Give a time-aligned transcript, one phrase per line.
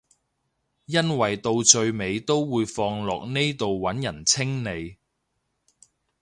[0.85, 4.97] 因為到最尾都會放落呢度揾人清理